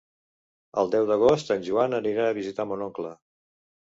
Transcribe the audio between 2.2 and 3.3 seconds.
a visitar mon oncle.